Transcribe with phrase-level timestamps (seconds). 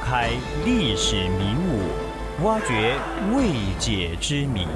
[0.00, 0.30] 开
[0.64, 2.96] 历史迷雾，挖掘
[3.34, 4.66] 未解之谜，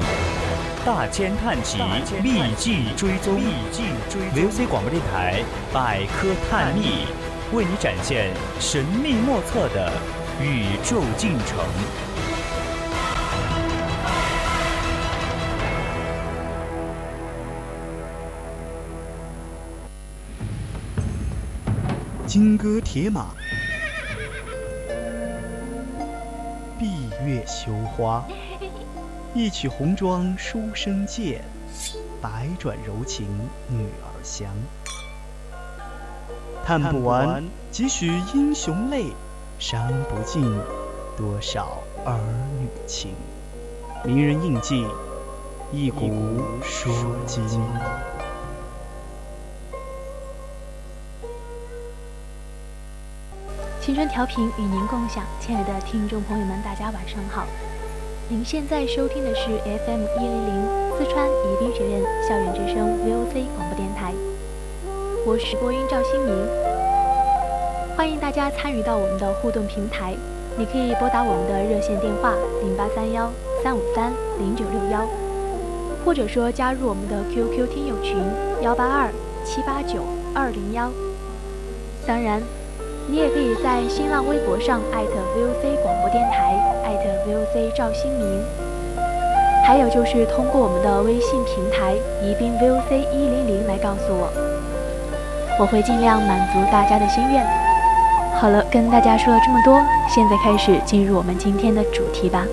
[0.85, 1.79] 大千探奇，
[2.23, 3.41] 秘境追踪。
[4.35, 5.43] VOC 广播电台
[5.73, 7.07] 百科探秘，
[7.53, 8.31] 为你展现
[8.61, 9.91] 神秘莫测的
[10.41, 11.65] 宇宙进程。
[22.27, 23.29] 金戈铁马，
[27.25, 28.25] 月羞花，
[29.35, 31.43] 一曲红妆书生剑，
[32.21, 33.27] 百转柔情
[33.69, 34.49] 女儿香。
[36.65, 39.07] 叹不完几许英雄泪，
[39.59, 40.43] 伤不尽
[41.17, 42.19] 多少儿
[42.61, 43.13] 女情。
[44.05, 44.87] 名人印记，
[45.73, 46.93] 一古说
[47.27, 47.43] 今。
[53.85, 57.45] 青春调频与您共享，亲爱的听众朋友们，大家晚上好。
[58.31, 64.15] 您现在收听的是 FM 一零零四川宜宾学院校园之声 VOC 广播电台，
[65.27, 66.35] 我是播音赵新明。
[67.95, 70.15] 欢迎大家参与到我们的互动平台，
[70.57, 73.31] 你可以拨打我们的热线电话零八三幺
[73.63, 75.07] 三五三零九六幺，
[76.07, 78.17] 或者说加入我们的 QQ 听友群
[78.63, 79.13] 幺八二
[79.45, 80.03] 七八九
[80.35, 80.91] 二零幺。
[82.07, 82.41] 当然。
[83.07, 88.43] 你也可以在新浪微博上艾特 VOC 广播电台，艾特 VOC 赵新明。
[89.67, 94.33] 还有就是通过我们的微信平台宜宾 VOC 一零零来告诉我，
[95.61, 97.45] 我会尽量满足大家的心愿。
[98.37, 102.47] 好了，跟大家说了这么多，现在开始进入我们今天的主题吧。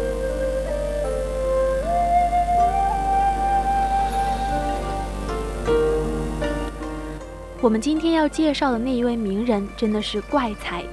[7.62, 10.84] 我们今天要介绍的那一位名人真的是怪才，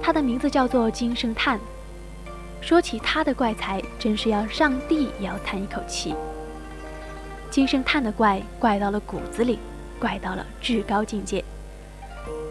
[0.00, 1.58] 他的名字叫做金圣叹。
[2.60, 6.14] 说起他的怪才，真是要上帝也要叹一口气。
[7.50, 9.58] 金圣叹的怪怪到了骨子里，
[9.98, 11.44] 怪到了至高境界。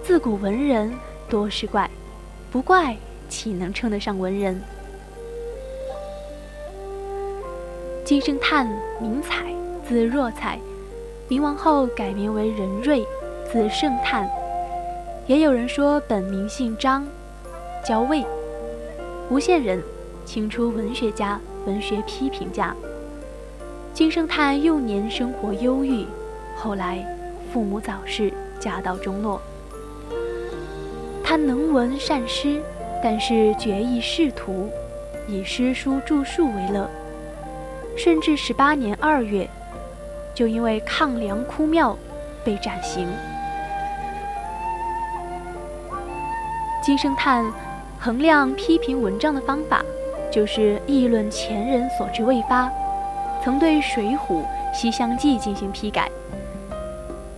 [0.04, 0.94] 自古文人
[1.30, 1.90] 多是怪，
[2.52, 2.94] 不怪
[3.30, 4.62] 岂能称得上文人？
[8.04, 8.68] 金圣叹
[9.00, 9.46] 名采，
[9.88, 10.60] 字若采。
[11.30, 13.06] 明亡后改名为仁瑞，
[13.50, 14.30] 字圣叹。
[15.26, 17.08] 也有人说本名姓张，
[17.88, 18.26] 叫魏，
[19.30, 19.82] 吴县人，
[20.26, 22.76] 清初文学家、文学批评家。
[23.94, 26.06] 金圣叹幼年生活忧郁，
[26.58, 27.06] 后来
[27.54, 29.42] 父母早逝，家道中落。
[31.24, 32.62] 他能文善诗，
[33.02, 34.70] 但是绝艺仕途，
[35.26, 36.90] 以诗书著述为乐。
[37.96, 39.50] 顺治十八年二月。
[40.34, 41.96] 就因为抗粮哭庙，
[42.44, 43.08] 被斩刑。
[46.82, 47.46] 金圣叹
[48.00, 49.82] 衡量批评文章的方法，
[50.32, 52.70] 就是议论前人所知未发，
[53.44, 54.18] 曾对《水浒》
[54.74, 56.10] 《西厢记》进行批改，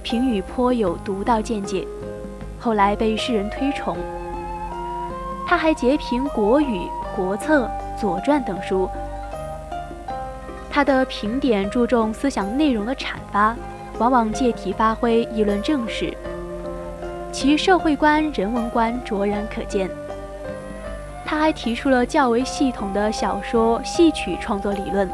[0.01, 1.85] 评语颇有独到见解，
[2.59, 3.97] 后来被世人推崇。
[5.45, 6.79] 他还截评《国语》
[7.16, 7.66] 《国策》
[8.01, 8.89] 《左传》等书。
[10.75, 13.55] 他的评点注重思想内容的阐发，
[13.97, 16.13] 往往借题发挥，议论政事，
[17.31, 19.89] 其社会观、人文观卓然可见。
[21.23, 25.09] 他还提出了较为系统的小说、戏曲创作理论。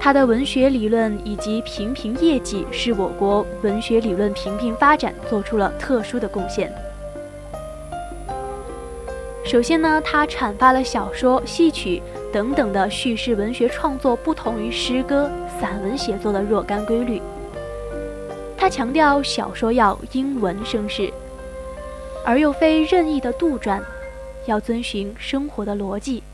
[0.00, 6.72] 他的文学理论以及评评业绩，是我国文学理论评评发展做出了特殊的贡献。
[9.44, 12.02] 首先呢，他阐发了小说、戏曲。
[12.32, 17.22] 等等的叙事文学创作不同于诗歌、散文写作的若干规律。
[18.56, 21.12] 他强调小说要因文生事，
[22.24, 23.80] 而又非任意的杜撰，
[24.46, 26.24] 要遵循生活的逻辑。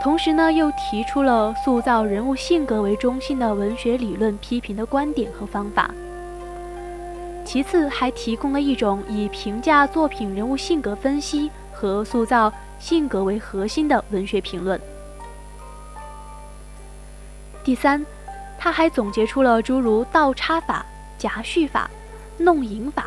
[0.00, 5.90] 同时呢，又提出了塑造人物性格为中心的文学理论批评的观点和方法。
[7.46, 12.52] 其次，还提供了一种以评价作品人物性格分析和塑造。
[12.78, 14.78] 性格为核心的文学评论。
[17.64, 18.04] 第三，
[18.58, 20.84] 他还总结出了诸如倒插法、
[21.16, 21.90] 夹叙法、
[22.36, 23.06] 弄影法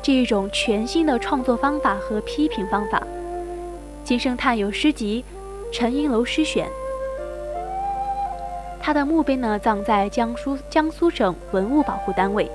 [0.00, 3.02] 这一种全新的创作方法和批评方法。
[4.04, 5.24] 金圣叹有诗集
[5.76, 6.68] 《陈荫楼诗选》，
[8.80, 12.48] 他的墓碑呢葬在江苏江苏省文物保护单位。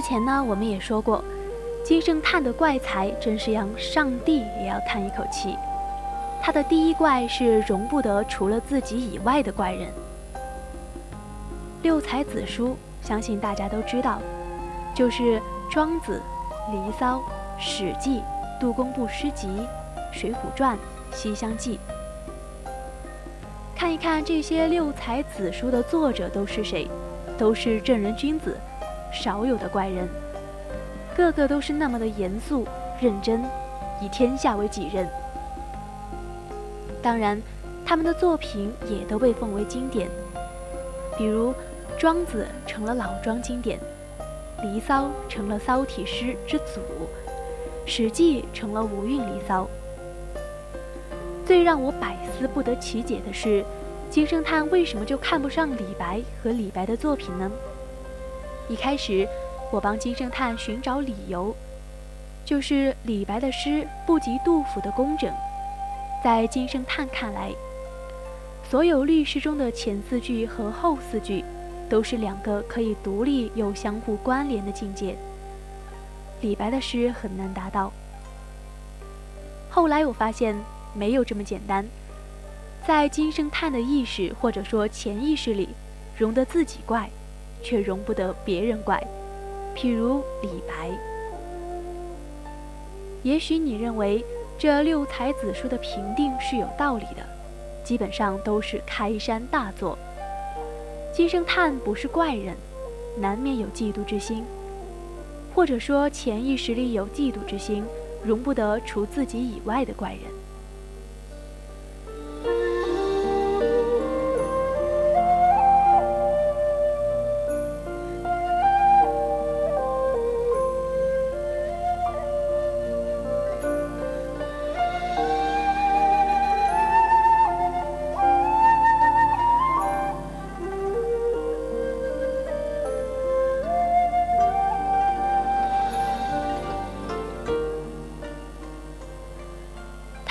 [0.00, 1.22] 之前呢，我们也说过，
[1.84, 5.54] 金圣叹的怪才真是让上帝也要叹一口气。
[6.40, 9.92] 他的第一怪是容不得除了自己以外的怪人。
[11.82, 14.22] 六才子书，相信大家都知道，
[14.94, 15.38] 就是
[15.70, 16.18] 庄子、
[16.72, 17.22] 离骚、
[17.58, 18.22] 史记、
[18.58, 19.48] 杜工部诗集、
[20.14, 20.78] 水浒传、
[21.12, 21.78] 西厢记。
[23.76, 26.88] 看一看这些六才子书的作者都是谁，
[27.36, 28.58] 都是正人君子，
[29.12, 30.08] 少有的怪人，
[31.16, 32.66] 个个都是那么的严肃
[33.00, 33.42] 认真，
[34.00, 35.08] 以天下为己任。
[37.02, 37.40] 当然，
[37.84, 40.08] 他们的作品也都被奉为经典，
[41.16, 41.54] 比如
[41.98, 43.78] 庄子成了老庄经典，
[44.62, 46.80] 离骚成了骚体诗之祖，
[47.86, 49.66] 史记成了无韵离骚。
[51.44, 53.64] 最让我百思不得其解的是，
[54.08, 57.50] 金圣叹为什么就看不上李白和李白的作品呢？
[58.70, 59.28] 一开始，
[59.72, 61.52] 我帮金圣叹寻找理由，
[62.44, 65.28] 就是李白的诗不及杜甫的工整，
[66.22, 67.50] 在金圣叹看来，
[68.70, 71.44] 所有律诗中的前四句和后四句，
[71.88, 75.16] 都是两个可以独立又相互关联的境界。
[76.40, 77.92] 李白的诗很难达到。
[79.68, 80.54] 后来我发现。
[80.92, 81.86] 没有这么简单，
[82.84, 85.68] 在金圣叹的意识或者说潜意识里，
[86.18, 87.08] 容得自己怪，
[87.62, 89.02] 却容不得别人怪。
[89.76, 90.90] 譬如李白，
[93.22, 94.24] 也许你认为
[94.58, 97.22] 这六才子书的评定是有道理的，
[97.84, 99.96] 基本上都是开山大作。
[101.14, 102.56] 金圣叹不是怪人，
[103.18, 104.44] 难免有嫉妒之心，
[105.54, 107.84] 或者说潜意识里有嫉妒之心，
[108.24, 110.20] 容不得除自己以外的怪人。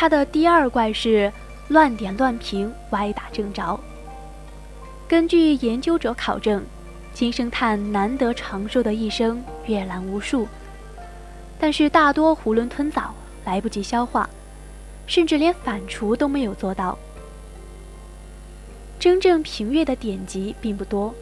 [0.09, 1.31] 的第二怪是
[1.67, 3.79] 乱点乱评、歪打正着。
[5.07, 6.63] 根据研究者考证，
[7.13, 10.47] 金圣叹难得长寿的一生阅览无数，
[11.59, 13.13] 但是大多囫囵吞枣，
[13.45, 14.29] 来不及消化，
[15.07, 16.97] 甚至连反刍都没有做到。
[18.99, 21.13] 真正评阅的典籍并不多，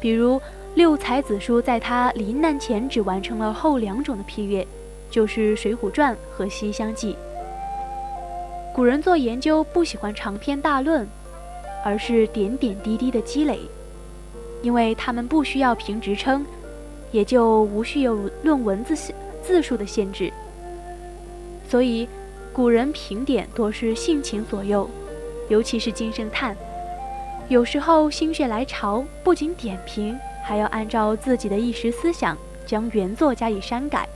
[0.00, 0.40] 比如
[0.74, 4.66] 六才子书在他临难前只完成了后两种的批阅，
[5.10, 7.14] 就是《水浒传》和《西厢记》。
[8.74, 11.06] 古人做研究不喜欢长篇大论，
[11.84, 13.60] 而是点点滴滴的积累，
[14.62, 16.44] 因为他们不需要评职称，
[17.10, 18.96] 也就无需有论文字
[19.42, 20.32] 字数的限制。
[21.68, 22.08] 所以，
[22.50, 24.88] 古人评点多是性情左右，
[25.50, 26.56] 尤其是金圣叹，
[27.48, 34.08] 有时候心血来潮，不仅点评，还要按照自己的一时思想将原作加以删改。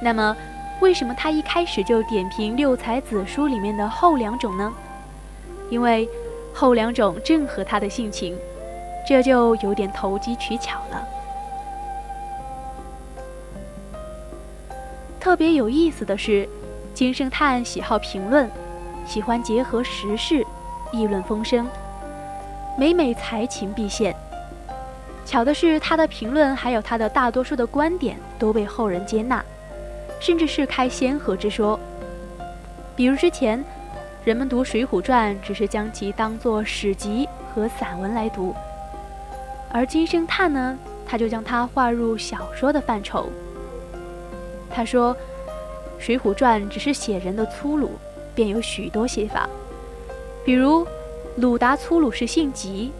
[0.00, 0.36] 那么。
[0.84, 4.70] 为什么他一开始就点评六才子书里面的后两种呢？
[5.70, 6.06] 因为
[6.52, 8.36] 后两种正合他的性情，
[9.08, 11.08] 这就有点投机取巧了。
[15.18, 16.46] 特别有意思的是，
[16.92, 18.46] 金圣叹喜好评论，
[19.06, 20.44] 喜欢结合时事
[20.92, 21.66] 议论风声，
[22.76, 24.14] 每每才情毕现。
[25.24, 29.42] 巧的是，他的评论还有他的大多数的观点都被后人接纳。
[30.24, 31.78] 甚至是开先河之说，
[32.96, 33.62] 比如之前
[34.24, 38.54] 人们读《水浒传》，只是将其当作史籍和散文来读，
[39.70, 43.28] 而金圣叹呢，他就将它划入小说的范畴。
[44.70, 45.14] 他说，
[45.98, 47.90] 《水浒传》只是写人的粗鲁，
[48.34, 49.46] 便有许多写法，
[50.42, 50.86] 比如
[51.36, 52.90] 鲁达粗鲁是性急，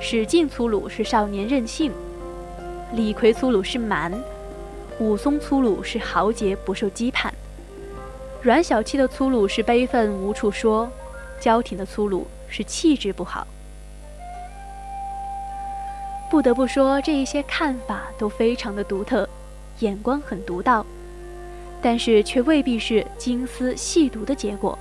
[0.00, 1.92] 史进粗鲁是少年任性，
[2.94, 4.12] 李逵粗鲁是蛮。
[5.00, 7.30] 武松粗鲁是豪杰不受羁绊，
[8.42, 10.90] 阮小七的粗鲁是悲愤无处说，
[11.38, 13.46] 焦挺的粗鲁是气质不好。
[16.28, 19.28] 不得不说，这一些看法都非常的独特，
[19.78, 20.84] 眼光很独到，
[21.80, 24.76] 但是却未必是精思细读的结果。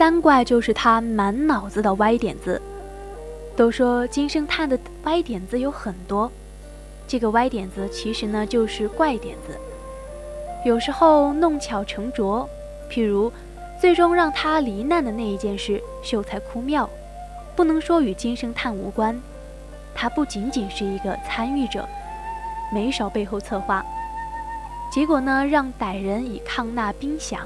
[0.00, 2.58] 三怪就是他满脑子的歪点子。
[3.54, 6.32] 都说金圣叹的歪点子有很多，
[7.06, 9.54] 这个歪点子其实呢就是怪点子，
[10.64, 12.48] 有时候弄巧成拙。
[12.90, 13.30] 譬如，
[13.78, 16.88] 最终让他罹难的那一件事——秀才哭庙，
[17.54, 19.20] 不能说与金圣叹无关，
[19.94, 21.86] 他不仅仅是一个参与者，
[22.72, 23.84] 没少背后策划。
[24.90, 27.40] 结果呢，让歹人以抗纳兵饷、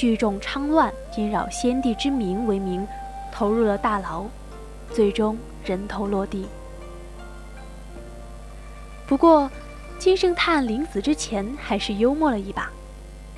[0.00, 2.88] 聚众昌乱、惊扰先帝之名为名，
[3.30, 4.24] 投入了大牢，
[4.94, 6.46] 最终人头落地。
[9.06, 9.50] 不过，
[9.98, 12.70] 金圣叹临死之前还是幽默了一把。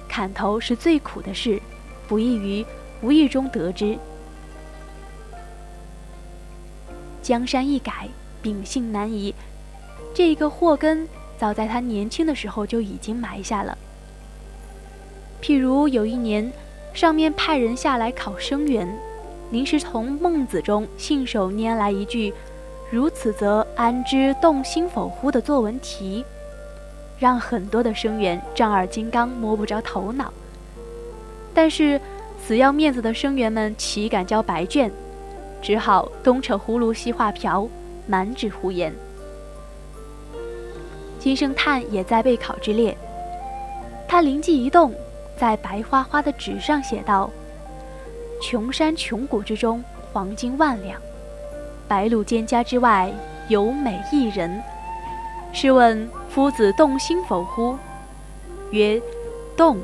[0.08, 1.60] 砍头是最苦的事，
[2.06, 2.64] 不易于
[3.00, 3.98] 无意中得知。
[7.20, 8.08] 江山易改，
[8.40, 9.34] 秉性难移，
[10.14, 11.08] 这个祸根。
[11.36, 13.76] 早在他年轻的时候就已经埋下了。
[15.42, 16.50] 譬如有一年，
[16.94, 18.88] 上面派人下来考生源，
[19.50, 22.32] 临时从孟子中信手拈来一句
[22.90, 26.24] “如此则安知动心否乎”的作文题，
[27.18, 30.32] 让很多的生员丈二金刚摸不着头脑。
[31.52, 32.00] 但是
[32.40, 34.92] 死要面子的生员们岂敢交白卷，
[35.60, 37.68] 只好东扯葫芦西画瓢，
[38.06, 38.94] 满纸胡言。
[41.18, 42.96] 金圣叹也在备考之列，
[44.08, 44.92] 他灵机一动，
[45.42, 47.28] 在白花花的纸上写道
[48.40, 49.82] ：“穷山穷谷之中，
[50.12, 50.96] 黄金万两；
[51.88, 53.12] 白鹿蒹葭之外，
[53.48, 54.62] 有美一人。
[55.52, 57.76] 试问夫子动心否乎？”
[58.70, 59.02] 曰
[59.58, 59.78] ：“动，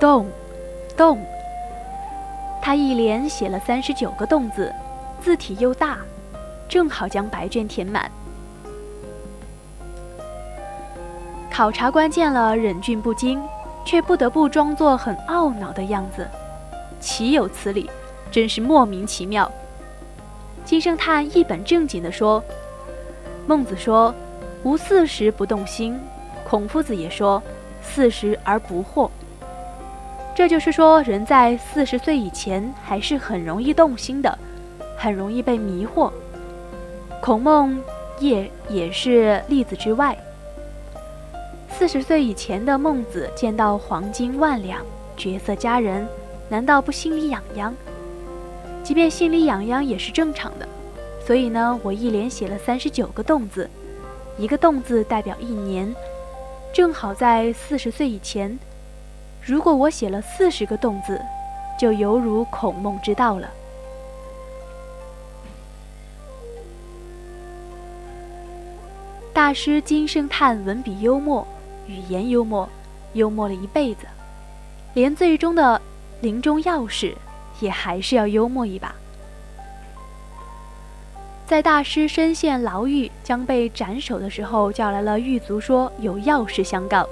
[0.00, 0.26] 动，
[0.96, 1.24] 动。”
[2.60, 4.74] 他一连写了三十九个“动”字，
[5.20, 5.98] 字体又大，
[6.68, 8.10] 正好将白卷填满。
[11.52, 13.40] 考察官见了，忍俊不禁，
[13.84, 16.26] 却不得不装作很懊恼的样子。
[17.00, 17.90] 岂有此理！
[18.30, 19.50] 真是莫名其妙。
[20.64, 22.42] 金圣叹一本正经地说
[23.46, 24.14] ：“孟子说，
[24.62, 25.98] 无四十不动心；
[26.48, 27.42] 孔夫子也说，
[27.82, 29.10] 四十而不惑。
[30.34, 34.38] 这就是说，人在四十岁以前还是很容易动心的，
[34.96, 36.10] 很容易被迷惑。
[37.20, 37.78] 孔孟
[38.18, 40.16] 也也是例子之外。”
[41.82, 44.86] 四十岁以前的孟子见到黄金万两、
[45.16, 46.06] 绝色佳人，
[46.48, 47.74] 难道不心里痒痒？
[48.84, 50.68] 即便心里痒痒也是正常的。
[51.26, 53.68] 所以呢，我一连写了三十九个“动”字，
[54.38, 55.92] 一个“动”字代表一年，
[56.72, 58.56] 正好在四十岁以前。
[59.44, 61.20] 如果我写了四十个“动”字，
[61.76, 63.50] 就犹如孔孟之道了。
[69.32, 71.44] 大师金圣叹文笔幽默。
[71.86, 72.68] 语言幽默，
[73.14, 74.06] 幽默了一辈子，
[74.94, 75.80] 连最终的
[76.20, 77.14] 临终要事
[77.60, 78.94] 也还是要幽默一把。
[81.46, 87.06] 在大师身陷牢狱将被斩首的时候，叫来了狱卒，说有要事相告。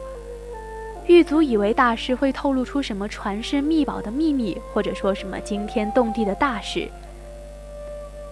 [1.07, 6.89] 狱卒以为大师会透露出什么传世秘宝的秘密，或者说什么惊天动地的大事，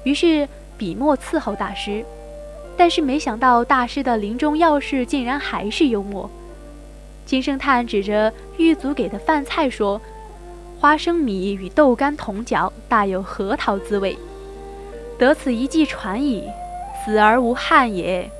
[0.04, 2.04] 于是笔墨伺候大师。
[2.78, 6.30] 但是没想到，大师的临终要事竟然还是幽默。
[7.26, 10.00] 金圣叹指着狱卒给的饭菜说
[10.78, 14.16] ：“花生米与豆干同嚼，大有核桃滋味。
[15.18, 16.48] 得此一计传矣，
[17.04, 18.30] 死而无憾也。”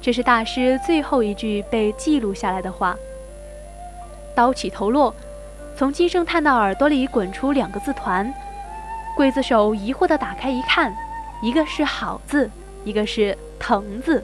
[0.00, 2.96] 这是大师最后一句被记录下来的话。
[4.36, 5.12] 刀起头落，
[5.76, 8.32] 从金圣叹的耳朵里滚出两个字团。
[9.18, 10.94] 刽子手疑惑地打开一看，
[11.42, 12.48] 一个是“好”字。
[12.84, 14.22] 一个是“藤”字。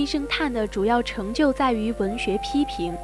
[0.00, 2.96] 金圣叹的主要成就在于文学批评，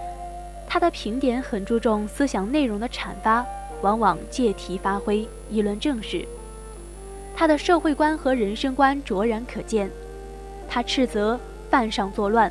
[0.67, 3.45] 他的评点很注重思想内容的阐发，
[3.83, 6.27] 往往借题发挥，议论政事。
[7.37, 9.91] 他的社会观和人生观卓然可见。
[10.71, 11.39] 他斥责
[11.69, 12.51] 犯上作乱，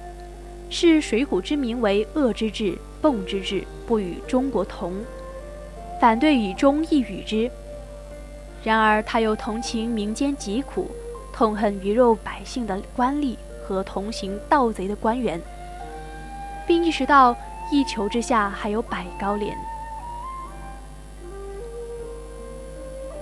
[0.69, 4.93] 视水浒之名为恶之治、蹦之治，不与中国同，
[5.99, 7.49] 反对与忠亦与之。
[8.63, 10.91] 然而他又同情民间疾苦，
[11.33, 13.35] 痛恨鱼肉百姓的官吏。
[13.67, 15.41] 和同行盗贼的官员，
[16.67, 17.35] 并意识到
[17.71, 19.57] 一球之下还有百高连。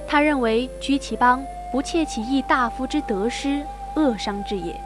[0.08, 4.80] 他认为居其邦，不切其意大夫之得失，恶伤之也。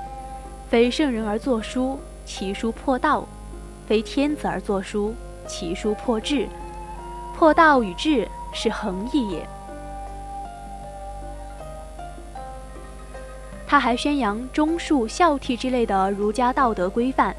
[0.69, 3.27] 非圣人而作书，其书破道；
[3.87, 5.13] 非天子而作书，
[5.47, 6.47] 其书破志。
[7.35, 9.47] 破道与志是恒义也。
[13.77, 17.35] 他还宣扬忠恕、孝悌之类的儒家道德规范，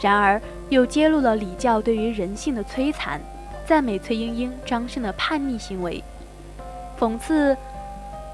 [0.00, 3.20] 然而又揭露了礼教对于人性的摧残，
[3.66, 6.02] 赞美崔莺莺、张生的叛逆行为，
[6.98, 7.54] 讽刺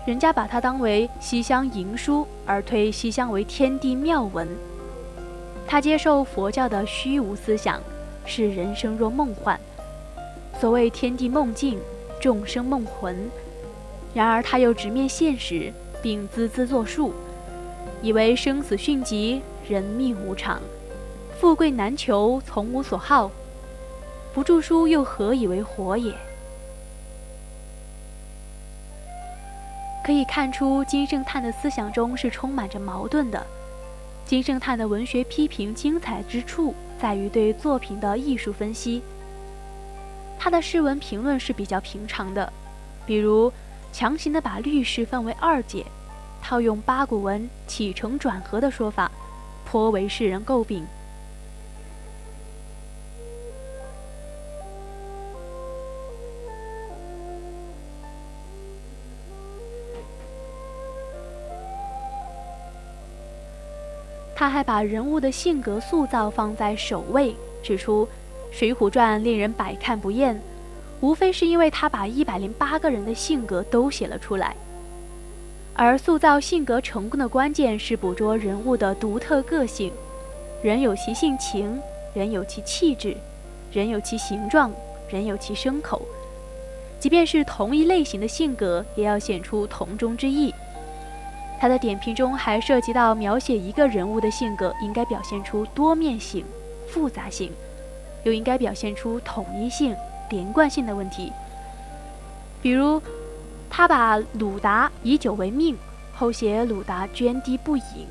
[0.07, 4.47] 人家把他当为西厢淫书，而推西厢为天地妙文。
[5.67, 7.83] 他接受佛教的虚无思想，
[8.25, 9.59] 视人生若梦幻，
[10.61, 11.81] 所谓天地梦境，
[12.21, 13.29] 众生梦魂。
[14.15, 15.73] 然而他又直面现实。
[16.05, 17.15] 并孜孜作数，
[18.05, 20.61] 以为生死迅疾，人命无常，
[21.41, 23.31] 富贵难求，从无所好。
[24.35, 26.13] 不著书又何以为活也？
[30.05, 33.43] 可以看出，金圣叹的思想中是充满着矛盾的。
[34.27, 39.01] 金圣叹的文学批评精彩之处在于对作品的艺术分析。
[40.39, 42.53] 他的诗文评论是比较平常的，
[43.07, 43.51] 比如。
[43.95, 45.87] 强行的把律诗分为二解，
[46.45, 49.11] 套用八股文起承转合的说法，
[49.65, 50.87] 颇为世人诟病。
[64.37, 68.07] 他还把人物的性格塑造放在首位，指出
[68.55, 70.39] 《水浒传》令人百看不厌。
[71.01, 74.55] 无非是因为他把一百零八个人的性格都写了出来，
[75.75, 79.93] 而塑造性格成功的关键是捕捉人物的独特个性。
[80.63, 81.79] 人有其性情，
[82.15, 83.17] 人有其气质，
[83.73, 84.73] 人有其形状，
[85.11, 86.01] 人有其声口。
[86.99, 90.55] 即便是同一类型的性格，也要显出同中之异。
[91.61, 96.45] 他的点评中还涉及到描写一个人物的性格，应该表现出多面性、
[96.89, 97.53] 复杂性，
[98.23, 99.95] 又应该表现出统一性。
[100.31, 101.31] 连贯性的问题，
[102.61, 103.01] 比如，
[103.77, 105.77] 他把鲁达以酒为命，
[106.15, 108.07] 后写鲁达涓滴不饮，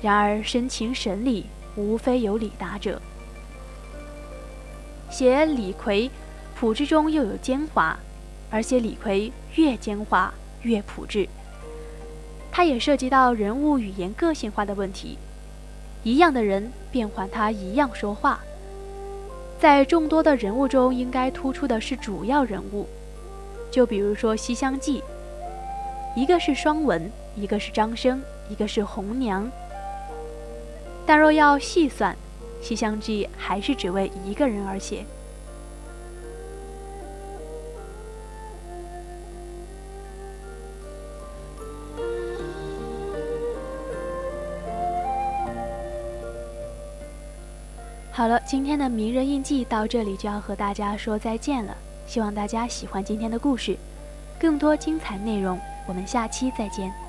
[0.00, 3.02] 然而深情神理，无非有李达者。
[5.10, 6.08] 写李逵，
[6.54, 7.96] 朴质中又有奸猾，
[8.48, 10.28] 而且李逵越奸猾
[10.62, 11.28] 越朴质。
[12.52, 15.18] 他也涉及到人物语言个性化的问题，
[16.04, 18.38] 一样的人变换他一样说话。
[19.58, 22.88] 在众多的人物中，应该突出的是主要人物，
[23.74, 25.00] 就比如说《西厢记》，
[26.14, 29.50] 一个是双文，一个是张生，一个是红娘。
[31.04, 32.16] 但若要细算，
[32.64, 35.04] 《西厢记》还是只为一个人而写。
[48.12, 51.76] 好了，今天的名人印记到这里就要和大家说再见了。
[52.06, 53.76] 希望大家喜欢今天的故事，
[54.38, 57.03] 更多精彩内容，我们下期再见。